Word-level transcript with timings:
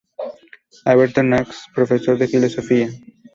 Alberto 0.87 1.21
Knox: 1.21 1.67
Profesor 1.75 2.17
de 2.17 2.27
filosofía. 2.27 2.89